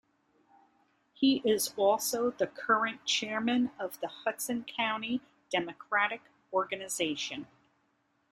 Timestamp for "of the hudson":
3.79-4.63